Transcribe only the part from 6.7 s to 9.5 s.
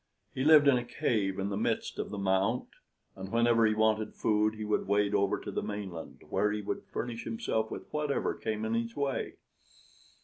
furnish himself with whatever came in his way.